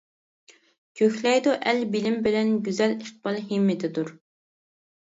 [1.01, 4.15] كۆكلەيدۇ ئەل بىلىم بىلەن، گۈزەل ئىقبال ھىممىتىدۇر!